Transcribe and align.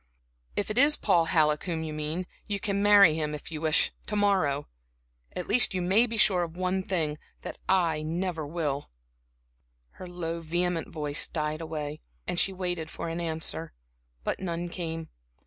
If 0.55 0.71
it 0.71 0.79
is 0.79 0.97
Paul 0.97 1.25
Halleck 1.25 1.65
whom 1.65 1.83
you 1.83 1.93
mean, 1.93 2.25
you 2.47 2.59
can 2.59 2.81
marry 2.81 3.13
him, 3.13 3.35
if 3.35 3.51
you 3.51 3.61
wish, 3.61 3.91
to 4.07 4.15
morrow. 4.15 4.67
At 5.35 5.47
least 5.47 5.75
you 5.75 5.81
may 5.83 6.07
be 6.07 6.17
sure 6.17 6.41
of 6.41 6.57
one 6.57 6.81
thing, 6.81 7.19
that 7.43 7.59
I 7.69 8.01
never 8.01 8.43
will." 8.47 8.89
Her 9.99 10.07
low, 10.09 10.41
vehement 10.41 10.89
voice 10.89 11.27
died 11.27 11.61
away, 11.61 12.01
and 12.25 12.39
she 12.39 12.51
waited 12.51 12.89
for 12.89 13.09
an 13.09 13.19
answer; 13.21 13.73
but 14.23 14.39
none 14.39 14.69
came. 14.69 15.09